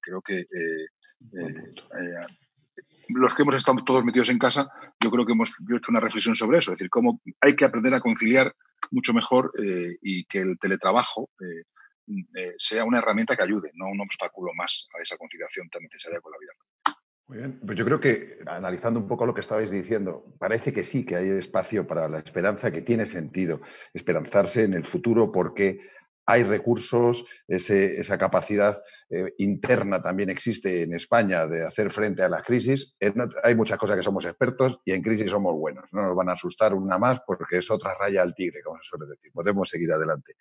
creo 0.00 0.20
que 0.20 0.40
eh, 0.40 0.86
los 3.08 3.34
que 3.34 3.42
hemos 3.42 3.54
estado 3.54 3.84
todos 3.84 4.04
metidos 4.04 4.28
en 4.28 4.38
casa, 4.38 4.68
yo 5.00 5.10
creo 5.10 5.24
que 5.24 5.32
hemos 5.32 5.50
hecho 5.50 5.90
una 5.90 6.00
reflexión 6.00 6.34
sobre 6.34 6.58
eso, 6.58 6.72
es 6.72 6.78
decir, 6.78 6.90
cómo 6.90 7.20
hay 7.40 7.54
que 7.54 7.64
aprender 7.64 7.94
a 7.94 8.00
conciliar 8.00 8.52
mucho 8.90 9.12
mejor 9.12 9.52
eh, 9.62 9.96
y 10.02 10.24
que 10.24 10.40
el 10.40 10.58
teletrabajo 10.58 11.30
eh, 12.06 12.54
sea 12.58 12.84
una 12.84 12.98
herramienta 12.98 13.36
que 13.36 13.42
ayude, 13.42 13.70
no 13.74 13.88
un 13.88 14.00
obstáculo 14.00 14.52
más 14.54 14.88
a 14.96 15.02
esa 15.02 15.16
conciliación 15.16 15.68
tan 15.68 15.82
necesaria 15.82 16.20
con 16.20 16.32
la 16.32 16.38
vida. 16.38 16.52
Muy 17.28 17.38
bien, 17.38 17.58
pues 17.66 17.76
yo 17.76 17.84
creo 17.84 17.98
que 17.98 18.38
analizando 18.46 19.00
un 19.00 19.08
poco 19.08 19.26
lo 19.26 19.34
que 19.34 19.40
estabais 19.40 19.70
diciendo, 19.70 20.24
parece 20.38 20.72
que 20.72 20.84
sí, 20.84 21.04
que 21.04 21.16
hay 21.16 21.28
espacio 21.30 21.84
para 21.84 22.08
la 22.08 22.20
esperanza, 22.20 22.70
que 22.70 22.82
tiene 22.82 23.06
sentido 23.06 23.60
esperanzarse 23.92 24.62
en 24.62 24.74
el 24.74 24.86
futuro 24.86 25.32
porque 25.32 25.80
hay 26.26 26.42
recursos, 26.42 27.24
esa 27.46 28.18
capacidad 28.18 28.82
eh, 29.08 29.34
interna 29.38 30.02
también 30.02 30.30
existe 30.30 30.82
en 30.82 30.92
España 30.92 31.46
de 31.46 31.64
hacer 31.64 31.92
frente 31.92 32.22
a 32.22 32.28
las 32.28 32.42
crisis. 32.42 32.94
hay 33.44 33.54
muchas 33.54 33.78
cosas 33.78 33.96
que 33.96 34.02
somos 34.02 34.24
expertos 34.24 34.80
y 34.84 34.90
en 34.90 35.02
crisis 35.02 35.30
somos 35.30 35.54
buenos. 35.54 35.84
No 35.92 36.02
nos 36.02 36.16
van 36.16 36.28
a 36.28 36.32
asustar 36.32 36.74
una 36.74 36.98
más 36.98 37.20
porque 37.24 37.58
es 37.58 37.70
otra 37.70 37.94
raya 37.96 38.22
al 38.22 38.34
tigre, 38.34 38.62
como 38.64 38.78
se 38.78 38.88
suele 38.88 39.06
decir. 39.06 39.30
Podemos 39.32 39.68
seguir 39.68 39.92
adelante. 39.92 40.34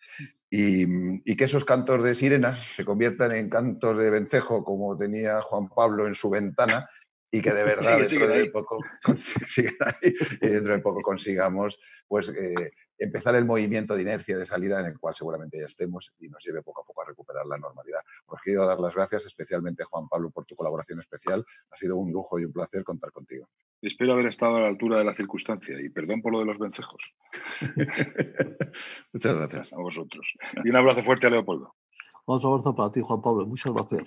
Y, 0.49 1.35
que 1.35 1.43
esos 1.43 1.65
cantos 1.65 2.01
de 2.01 2.15
sirenas 2.15 2.59
se 2.75 2.85
conviertan 2.85 3.33
en 3.33 3.49
cantos 3.49 3.97
de 3.97 4.09
vencejo, 4.09 4.63
como 4.63 4.97
tenía 4.97 5.41
Juan 5.41 5.67
Pablo 5.67 6.07
en 6.07 6.15
su 6.15 6.29
ventana, 6.29 6.89
y 7.31 7.41
que 7.41 7.51
de 7.51 7.63
verdad 7.65 7.99
dentro, 7.99 8.27
de 8.27 8.49
poco, 8.51 8.79
dentro 10.41 10.73
de 10.73 10.79
poco 10.79 11.01
consigamos 11.01 11.77
pues 12.07 12.29
eh, 12.29 12.71
empezar 12.97 13.35
el 13.35 13.45
movimiento 13.45 13.95
de 13.95 14.03
inercia 14.03 14.37
de 14.37 14.45
salida 14.45 14.79
en 14.79 14.87
el 14.87 14.99
cual 14.99 15.15
seguramente 15.15 15.59
ya 15.59 15.65
estemos 15.65 16.11
y 16.19 16.29
nos 16.29 16.43
lleve 16.45 16.61
poco 16.61 16.81
a 16.81 16.85
poco 16.85 17.01
a 17.01 17.05
recuperar 17.05 17.45
la 17.45 17.57
normalidad. 17.57 18.01
Os 18.27 18.39
quiero 18.41 18.65
dar 18.65 18.79
las 18.79 18.93
gracias 18.93 19.25
especialmente, 19.25 19.83
Juan 19.83 20.07
Pablo, 20.07 20.29
por 20.29 20.45
tu 20.45 20.55
colaboración 20.55 20.99
especial. 20.99 21.45
Ha 21.71 21.77
sido 21.77 21.97
un 21.97 22.11
lujo 22.11 22.39
y 22.39 22.45
un 22.45 22.53
placer 22.53 22.83
contar 22.83 23.11
contigo. 23.11 23.47
Espero 23.81 24.13
haber 24.13 24.27
estado 24.27 24.55
a 24.57 24.61
la 24.61 24.67
altura 24.67 24.97
de 24.97 25.03
la 25.03 25.15
circunstancia 25.15 25.79
y 25.79 25.89
perdón 25.89 26.21
por 26.21 26.31
lo 26.31 26.39
de 26.39 26.45
los 26.45 26.57
vencejos. 26.57 27.01
Muchas 29.13 29.35
gracias. 29.35 29.73
A 29.73 29.77
vosotros. 29.77 30.25
Y 30.63 30.69
un 30.69 30.75
abrazo 30.75 31.03
fuerte 31.03 31.27
a 31.27 31.29
Leopoldo. 31.29 31.73
Un 32.25 32.43
abrazo 32.43 32.75
para 32.75 32.91
ti, 32.91 33.01
Juan 33.01 33.21
Pablo. 33.21 33.45
Muchas 33.45 33.73
gracias. 33.73 34.03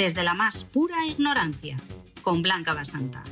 Desde 0.00 0.22
la 0.22 0.32
más 0.32 0.64
pura 0.64 1.04
ignorancia, 1.04 1.76
con 2.22 2.40
Blanca 2.40 2.72
Basanta. 2.72 3.22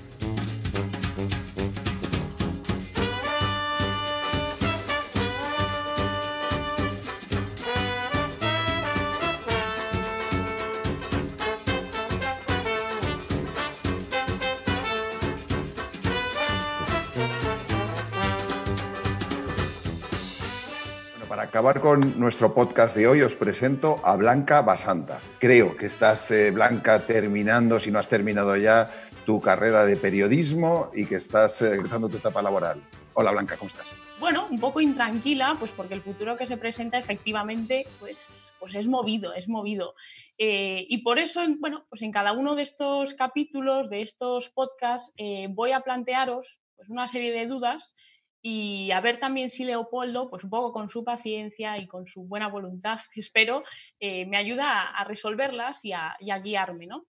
Acabar 21.49 21.81
con 21.81 22.21
nuestro 22.21 22.53
podcast 22.53 22.95
de 22.95 23.09
hoy, 23.09 23.23
os 23.23 23.35
presento 23.35 23.97
a 24.05 24.17
Blanca 24.17 24.61
Basanta. 24.61 25.19
Creo 25.39 25.75
que 25.79 25.87
estás, 25.87 26.31
eh, 26.31 26.51
Blanca, 26.51 27.07
terminando, 27.07 27.81
si 27.81 27.91
no 27.91 27.99
has 27.99 28.07
terminado 28.07 28.55
ya, 28.55 28.91
tu 29.25 29.41
carrera 29.41 29.87
de 29.87 29.97
periodismo 29.97 30.91
y 30.95 31.07
que 31.07 31.17
estás 31.17 31.63
eh, 31.63 31.79
tu 31.79 32.17
etapa 32.19 32.43
laboral. 32.43 32.83
Hola, 33.15 33.31
Blanca, 33.31 33.57
¿cómo 33.57 33.71
estás? 33.71 33.87
Bueno, 34.21 34.47
un 34.51 34.61
poco 34.61 34.83
intranquila, 34.83 35.57
pues 35.59 35.71
porque 35.71 35.95
el 35.95 36.03
futuro 36.03 36.37
que 36.37 36.47
se 36.47 36.59
presenta 36.59 36.99
efectivamente, 36.99 37.87
pues, 37.99 38.51
pues 38.59 38.75
es 38.75 38.87
movido, 38.87 39.33
es 39.33 39.49
movido. 39.49 39.95
Eh, 40.37 40.85
y 40.87 40.99
por 40.99 41.19
eso, 41.19 41.41
bueno, 41.61 41.87
pues 41.89 42.03
en 42.03 42.13
cada 42.13 42.33
uno 42.33 42.57
de 42.57 42.63
estos 42.63 43.15
capítulos, 43.15 43.89
de 43.89 44.03
estos 44.03 44.51
podcasts, 44.51 45.15
voy 45.49 45.73
a 45.73 45.81
plantearos 45.81 46.61
pues, 46.77 46.91
una 46.91 47.09
serie 47.09 47.33
de 47.33 47.47
dudas 47.47 47.95
y 48.41 48.91
a 48.93 49.01
ver 49.01 49.19
también 49.19 49.51
si 49.51 49.65
Leopoldo, 49.65 50.31
pues 50.31 50.45
un 50.45 50.51
poco 50.51 50.73
con 50.73 50.89
su 50.89 51.05
paciencia 51.05 51.79
y 51.79 51.87
con 51.87 52.07
su 52.07 52.23
buena 52.25 52.49
voluntad, 52.49 52.99
espero, 53.15 53.65
eh, 54.01 54.27
me 54.27 54.37
ayuda 54.37 54.91
a, 54.91 55.05
resolverlas 55.05 55.85
y 55.85 55.93
a, 55.93 56.17
guiarme, 56.43 56.87
¿no? 56.87 57.07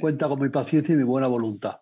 Cuenta 0.00 0.28
con 0.28 0.40
mi 0.40 0.48
paciencia 0.48 0.94
y 0.94 0.96
mi 0.96 1.04
buena 1.04 1.26
voluntad. 1.26 1.80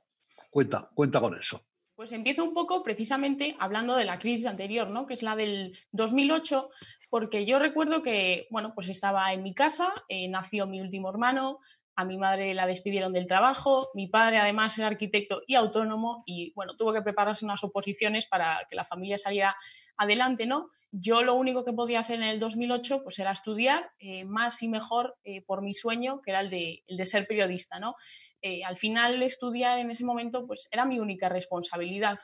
Cuenta, 0.50 0.90
cuenta 0.94 1.20
con 1.20 1.38
eso. 1.38 1.62
Pues 1.94 2.12
empiezo 2.12 2.42
un 2.42 2.54
poco 2.54 2.82
precisamente 2.82 3.54
hablando 3.60 3.94
de 3.94 4.04
la 4.04 4.18
crisis 4.18 4.46
anterior, 4.46 4.88
¿no? 4.88 5.06
Que 5.06 5.14
es 5.14 5.22
la 5.22 5.36
del 5.36 5.78
2008, 5.92 6.70
porque 7.10 7.46
yo 7.46 7.58
recuerdo 7.58 8.02
que, 8.02 8.48
bueno, 8.50 8.72
pues 8.74 8.88
estaba 8.88 9.32
en 9.32 9.42
mi 9.42 9.54
casa, 9.54 9.92
eh, 10.08 10.28
nació 10.28 10.66
mi 10.66 10.80
último 10.80 11.10
hermano, 11.10 11.60
a 11.94 12.04
mi 12.04 12.16
madre 12.16 12.54
la 12.54 12.66
despidieron 12.66 13.12
del 13.12 13.26
trabajo, 13.26 13.90
mi 13.94 14.06
padre 14.06 14.38
además 14.38 14.76
era 14.78 14.87
arquitecto 14.87 15.42
y 15.46 15.54
autónomo 15.54 16.22
y 16.26 16.52
bueno, 16.54 16.76
tuvo 16.76 16.92
que 16.92 17.02
prepararse 17.02 17.44
unas 17.44 17.62
oposiciones 17.64 18.26
para 18.26 18.66
que 18.68 18.76
la 18.76 18.84
familia 18.84 19.18
saliera 19.18 19.56
adelante, 19.96 20.46
¿no? 20.46 20.70
Yo 20.90 21.22
lo 21.22 21.34
único 21.34 21.64
que 21.64 21.72
podía 21.72 22.00
hacer 22.00 22.16
en 22.16 22.25
el 22.25 22.38
2008 22.38 23.02
pues 23.02 23.18
era 23.18 23.32
estudiar 23.32 23.90
eh, 23.99 24.25
más 24.25 24.62
y 24.62 24.68
mejor 24.68 25.16
eh, 25.25 25.42
por 25.42 25.62
mi 25.62 25.75
sueño, 25.75 26.20
que 26.22 26.30
era 26.30 26.40
el 26.40 26.50
de, 26.50 27.06
ser 27.06 27.26
periodista, 27.26 27.78
¿no? 27.78 27.96
Eh, 28.42 28.62
al 28.64 28.76
final 28.76 29.22
estudiar 29.22 29.78
en 29.78 29.90
ese 29.90 30.04
momento 30.04 30.46
pues 30.46 30.68
era 30.70 30.84
mi 30.84 30.99
única 30.99 31.28
responsabilidad. 31.28 32.18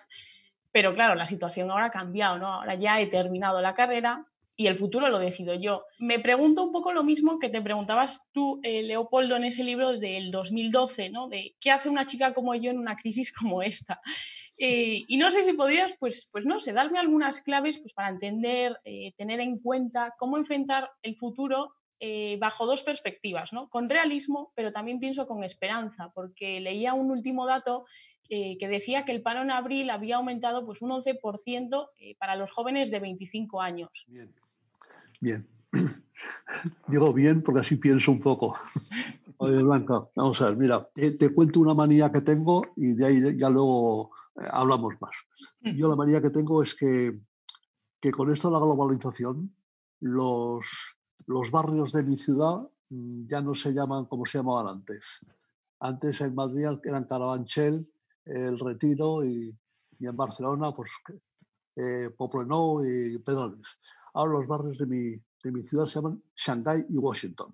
Pero 0.71 0.95
claro, 0.95 1.15
la 1.15 1.27
situación 1.27 1.71
ahora 1.71 1.87
ha 1.87 1.91
cambiado, 1.91 2.39
¿no? 2.39 2.47
Ahora 2.47 2.75
ya 2.75 3.01
he 3.01 3.07
terminado 3.07 3.61
la 3.63 3.75
carrera, 3.75 4.27
y 4.61 4.67
el 4.67 4.77
futuro 4.77 5.09
lo 5.09 5.21
decido 5.21 5.55
yo. 5.55 5.85
Me 6.01 6.19
pregunto 6.19 6.65
un 6.65 6.73
poco 6.73 6.93
lo 6.93 7.05
mismo 7.05 7.39
que 7.39 7.49
te 7.49 7.63
preguntabas 7.63 8.21
tú, 8.33 8.59
eh, 8.65 8.83
Leopoldo, 8.83 9.37
en 9.37 9.45
ese 9.45 9.63
libro 9.63 9.97
del 9.97 10.33
2012, 10.33 11.11
¿no? 11.11 11.29
De 11.29 11.55
qué 11.61 11.71
hace 11.71 11.89
una 11.89 12.07
chica 12.07 12.35
como 12.35 12.57
yo 12.57 12.73
en 12.73 12.81
una 12.81 12.97
crisis 12.97 13.33
como 13.33 13.63
esta. 13.63 14.01
Eh, 14.59 15.05
y 15.07 15.17
no 15.17 15.31
sé 15.31 15.45
si 15.45 15.53
podrías, 15.53 15.93
pues, 16.01 16.29
pues 16.33 16.45
no 16.45 16.59
sé, 16.59 16.73
darme 16.73 16.99
algunas 16.99 17.41
claves 17.41 17.79
pues, 17.79 17.93
para 17.93 18.09
entender, 18.09 18.81
eh, 18.85 19.13
tener 19.17 19.39
en 19.39 19.61
cuenta 19.61 20.17
cómo 20.19 20.37
enfrentar 20.37 20.91
el 21.03 21.15
futuro 21.17 21.75
bajo 22.39 22.65
dos 22.65 22.85
perspectivas, 22.85 23.53
¿no? 23.53 23.69
Con 23.69 23.89
realismo, 23.89 24.53
pero 24.55 24.73
también 24.73 25.01
pienso 25.01 25.27
con 25.27 25.43
esperanza, 25.43 26.13
porque 26.15 26.61
leía 26.61 26.95
un 26.95 27.11
último 27.11 27.45
dato 27.45 27.87
que 28.29 28.69
decía 28.69 29.05
que 29.05 29.11
el 29.11 29.21
paro 29.21 29.43
en 29.43 29.51
abril 29.51 29.91
había 29.91 30.17
aumentado 30.17 30.65
pues, 30.65 30.81
un 30.81 30.91
11% 30.91 31.89
para 32.21 32.37
los 32.37 32.53
jóvenes 32.53 32.93
de 32.93 33.01
25 33.01 33.61
años. 33.61 33.91
Bien. 34.07 34.33
Bien. 35.21 35.47
Digo 36.89 37.13
bien 37.13 37.43
porque 37.43 37.61
así 37.61 37.77
pienso 37.77 38.11
un 38.13 38.21
poco. 38.21 38.55
Oye, 39.39 39.63
Blanca, 39.63 40.09
vamos 40.17 40.41
a 40.41 40.47
ver, 40.47 40.57
mira, 40.57 40.89
te, 40.93 41.33
cuento 41.33 41.61
una 41.61 41.75
manía 41.75 42.11
que 42.11 42.23
tengo 42.23 42.63
y 42.75 42.95
de 42.95 43.07
ahí 43.07 43.39
ya 43.39 43.49
luego 43.49 44.11
eh, 44.41 44.49
hablamos 44.51 44.95
más. 45.01 45.15
Yo 45.77 45.89
la 45.89 45.95
manía 45.95 46.21
que 46.21 46.31
tengo 46.31 46.63
es 46.63 46.75
que, 46.75 47.21
que 48.01 48.11
con 48.11 48.33
esto 48.33 48.49
de 48.49 48.55
la 48.55 48.61
globalización, 48.61 49.55
los, 50.01 50.67
los 51.27 51.51
barrios 51.53 51.93
de 51.93 52.03
mi 52.03 52.19
ciudad 52.19 52.69
mm, 52.91 53.29
ya 53.29 53.41
no 53.41 53.55
se 53.55 53.73
llaman 53.73 54.07
como 54.07 54.27
se 54.27 54.39
llamaban 54.39 54.67
antes. 54.67 55.05
Antes 55.81 56.21
en 56.21 56.35
Madrid 56.35 56.67
eran 56.85 57.05
Carabanchel, 57.05 57.89
El 58.25 58.59
Retiro 58.59 59.25
y, 59.25 59.57
en 60.01 60.17
Barcelona, 60.17 60.73
pues 60.75 60.91
eh, 61.77 62.11
y 62.11 63.19
Pedralbes. 63.19 63.79
Ahora 64.19 64.33
los 64.33 64.49
barrios 64.49 64.79
de 64.79 64.87
mi, 64.87 65.11
de 65.45 65.53
mi 65.53 65.63
ciudad 65.63 65.85
se 65.87 65.95
llaman 65.95 66.21
Shanghái 66.35 66.87
y 66.89 66.99
Washington. 66.99 67.53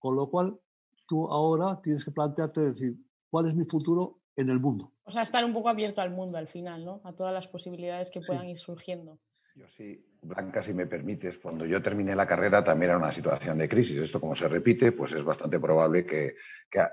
Con 0.00 0.16
lo 0.16 0.28
cual, 0.28 0.58
tú 1.06 1.28
ahora 1.28 1.80
tienes 1.80 2.04
que 2.04 2.10
plantearte 2.10 2.60
decir, 2.60 2.96
¿cuál 3.30 3.46
es 3.46 3.54
mi 3.54 3.64
futuro 3.64 4.18
en 4.34 4.50
el 4.50 4.58
mundo? 4.58 4.90
O 5.04 5.12
sea, 5.12 5.22
estar 5.22 5.44
un 5.44 5.52
poco 5.52 5.68
abierto 5.68 6.00
al 6.00 6.10
mundo 6.10 6.38
al 6.38 6.48
final, 6.48 6.84
¿no? 6.84 7.00
A 7.04 7.12
todas 7.12 7.32
las 7.32 7.46
posibilidades 7.46 8.10
que 8.10 8.20
puedan 8.20 8.48
ir 8.48 8.58
surgiendo. 8.58 9.20
Yo 9.54 9.66
sí, 9.76 10.04
Blanca, 10.22 10.60
si 10.64 10.74
me 10.74 10.88
permites, 10.88 11.38
cuando 11.38 11.64
yo 11.64 11.80
terminé 11.80 12.16
la 12.16 12.26
carrera 12.26 12.64
también 12.64 12.90
era 12.90 12.98
una 12.98 13.12
situación 13.12 13.56
de 13.56 13.68
crisis. 13.68 13.98
Esto 13.98 14.20
como 14.20 14.34
se 14.34 14.48
repite, 14.48 14.90
pues 14.90 15.12
es 15.12 15.22
bastante 15.22 15.60
probable 15.60 16.04
que, 16.04 16.34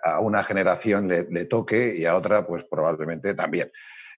a 0.03 0.20
una 0.20 0.44
generación 0.44 1.08
le, 1.08 1.24
le, 1.32 1.46
toque 1.46 1.98
y 1.98 2.06
a 2.06 2.15
otra, 2.15 2.46
pues 2.46 2.63
probablemente 2.70 3.34
también. 3.34 3.72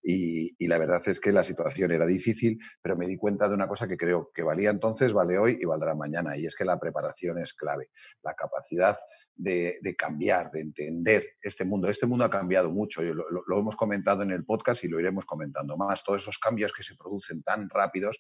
Y, 0.06 0.68
la 0.68 0.78
verdad 0.78 1.02
es 1.06 1.20
que 1.20 1.32
la 1.32 1.44
situación 1.44 1.92
era 1.92 2.06
difícil, 2.06 2.60
pero 2.82 2.98
me 2.98 3.08
di 3.08 3.16
cuenta 3.18 3.48
de 3.48 3.54
una 3.54 3.68
cosa 3.68 3.88
que 3.88 3.96
creo 3.96 4.32
que 4.34 4.44
valía 4.44 4.70
entonces, 4.70 5.14
vale 5.14 5.38
hoy 5.38 5.58
y 5.62 5.66
valdrá 5.66 5.96
mañana, 5.96 6.38
y 6.38 6.46
es 6.46 6.56
que 6.56 6.66
la 6.66 6.80
preparación 6.80 7.40
es 7.40 7.54
clave. 7.54 7.90
La 8.22 8.34
capacidad 8.34 8.98
de, 9.36 9.96
cambiar, 9.98 10.52
de 10.52 10.62
entender 10.62 11.26
este 11.42 11.66
mundo. 11.66 11.88
Este 11.90 12.06
mundo 12.06 12.26
ha 12.26 12.30
cambiado 12.30 12.70
mucho, 12.70 13.02
lo, 13.02 13.26
lo, 13.30 13.60
hemos 13.60 13.76
comentado 13.76 14.24
en 14.24 14.32
el 14.32 14.46
podcast 14.46 14.84
y 14.84 14.88
lo 14.88 15.00
iremos 15.00 15.26
comentando 15.26 15.78
más. 15.78 16.04
Todos 16.04 16.22
esos 16.22 16.38
cambios 16.38 16.74
que 16.74 16.84
se 16.84 16.96
producen 16.96 17.42
tan 17.42 17.70
rápidos, 17.70 18.20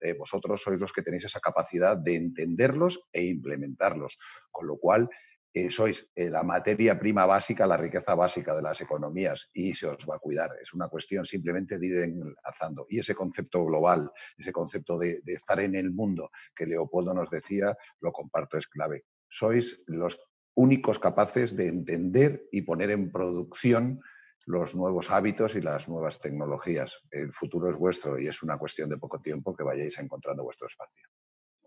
eh, 0.00 0.14
vosotros 0.14 0.60
sois 0.62 0.80
los 0.80 0.92
que 0.92 1.02
tenéis 1.02 1.24
esa 1.24 1.40
capacidad 1.40 1.96
de 1.96 2.16
entenderlos 2.16 3.00
e 3.12 3.24
implementarlos. 3.24 4.18
Con 4.50 4.66
lo 4.66 4.76
cual, 4.76 5.08
eh, 5.54 5.70
sois 5.70 6.06
eh, 6.14 6.30
la 6.30 6.42
materia 6.42 6.98
prima 6.98 7.26
básica, 7.26 7.66
la 7.66 7.76
riqueza 7.76 8.14
básica 8.14 8.54
de 8.56 8.62
las 8.62 8.80
economías 8.80 9.50
y 9.52 9.74
se 9.74 9.86
os 9.86 9.98
va 10.08 10.16
a 10.16 10.18
cuidar. 10.18 10.50
Es 10.62 10.72
una 10.72 10.88
cuestión 10.88 11.26
simplemente 11.26 11.78
de 11.78 11.86
ir 11.86 11.96
enlazando. 11.98 12.86
Y 12.88 13.00
ese 13.00 13.14
concepto 13.14 13.64
global, 13.64 14.10
ese 14.38 14.52
concepto 14.52 14.98
de, 14.98 15.20
estar 15.26 15.60
en 15.60 15.74
el 15.74 15.90
mundo 15.90 16.30
que 16.56 16.66
Leopoldo 16.66 17.12
nos 17.12 17.28
decía, 17.28 17.76
lo 18.00 18.12
comparto, 18.12 18.56
es 18.56 18.66
clave. 18.66 19.04
Sois 19.28 19.78
los 19.86 20.18
únicos 20.54 20.98
capaces 20.98 21.54
de 21.56 21.68
entender 21.68 22.44
y 22.50 22.62
poner 22.62 22.90
en 22.90 23.12
producción 23.12 24.00
los 24.46 24.74
nuevos 24.74 25.10
hábitos 25.10 25.54
y 25.54 25.60
las 25.60 25.86
nuevas 25.86 26.18
tecnologías. 26.20 26.92
El 27.10 27.32
futuro 27.32 27.70
es 27.70 27.76
vuestro 27.76 28.18
y 28.18 28.26
es 28.26 28.42
una 28.42 28.58
cuestión 28.58 28.88
de 28.88 28.96
poco 28.96 29.20
tiempo 29.20 29.54
que 29.54 29.62
vayáis 29.62 29.98
encontrando 29.98 30.44
vuestro 30.44 30.66
espacio 30.66 31.08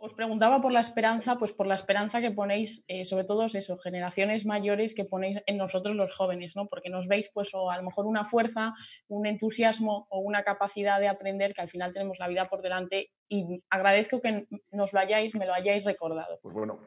os 0.06 0.14
preguntaba 0.14 0.62
por 0.62 0.72
la 0.72 0.82
esperanza, 0.82 1.38
pues 1.38 1.52
por 1.52 1.68
la 1.68 1.76
esperanza 1.76 2.22
que 2.22 2.32
ponéis, 2.32 2.86
eh, 2.88 3.06
sobre 3.06 3.26
todo 3.26 3.46
eso, 3.46 3.78
generaciones 3.78 4.46
mayores 4.46 4.94
que 4.94 5.04
ponéis 5.04 5.40
en 5.48 5.58
nosotros 5.58 5.96
los 5.96 6.16
jóvenes, 6.16 6.56
¿no? 6.56 6.68
Porque 6.68 6.90
nos 6.90 7.08
veis, 7.08 7.30
pues, 7.34 7.50
o 7.54 7.72
a 7.72 7.78
lo 7.78 7.84
mejor 7.84 8.06
una 8.06 8.26
fuerza, 8.26 8.74
un 9.08 9.26
entusiasmo 9.26 10.08
o 10.10 10.20
una 10.20 10.44
capacidad 10.44 11.00
de 11.00 11.08
aprender 11.08 11.54
que 11.54 11.62
al 11.62 11.70
final 11.70 11.92
tenemos 11.92 12.20
la 12.20 12.28
vida 12.28 12.48
por 12.50 12.62
delante 12.62 13.10
y 13.28 13.64
agradezco 13.70 14.22
que 14.22 14.48
nos 14.72 14.94
lo 14.94 15.00
hayáis, 15.00 15.34
me 15.36 15.46
lo 15.46 15.54
hayáis 15.54 15.84
recordado. 15.84 16.40
Pues 16.42 16.54
bueno, 16.54 16.80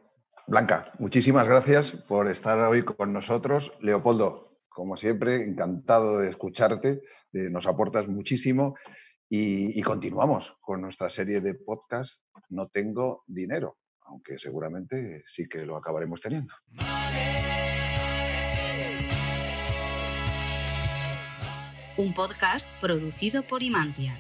Blanca, 0.47 0.93
muchísimas 0.99 1.49
gracias 1.49 1.91
por 2.07 2.31
estar 2.31 2.59
hoy 2.61 2.85
con 2.85 3.13
nosotros. 3.13 3.73
Leopoldo, 3.81 4.59
como 4.69 4.97
siempre, 4.97 5.43
encantado 5.43 6.19
de 6.19 6.31
escucharte, 6.31 7.03
nos 7.33 7.67
aportas 7.67 8.07
muchísimo 8.07 8.77
y, 9.31 9.83
continuamos 9.83 10.51
con 10.61 10.81
nuestra 10.81 11.11
serie 11.11 11.41
de 11.41 11.55
podcast 11.55 12.15
No 12.49 12.69
tengo 12.69 13.25
dinero, 13.27 13.77
aunque 14.01 14.39
seguramente 14.39 15.23
sí 15.27 15.47
que 15.47 15.67
lo 15.67 15.77
acabaremos 15.77 16.21
teniendo. 16.21 16.55
Un 21.99 22.15
podcast 22.15 22.71
producido 22.81 23.43
por 23.43 23.63
Imantia. 23.63 24.17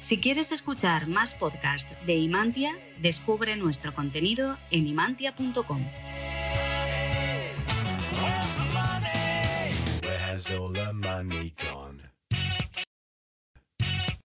Si 0.00 0.20
quieres 0.20 0.50
escuchar 0.50 1.06
más 1.06 1.34
podcasts 1.34 1.94
de 2.06 2.14
Imantia, 2.16 2.72
descubre 3.00 3.54
nuestro 3.56 3.92
contenido 3.92 4.56
en 4.72 4.88
imantia.com. 4.88 5.86